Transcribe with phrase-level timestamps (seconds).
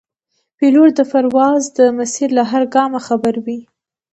[0.57, 3.59] پیلوټ د پرواز د مسیر له هر ګامه خبر وي.